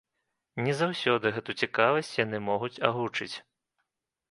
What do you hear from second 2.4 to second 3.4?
могуць агучыць.